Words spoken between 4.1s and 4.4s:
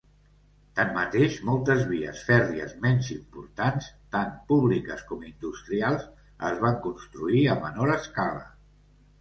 tant